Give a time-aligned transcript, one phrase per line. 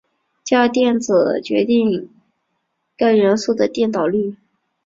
[0.43, 2.09] 价电子同时亦决定
[2.97, 4.35] 该元素的电导率。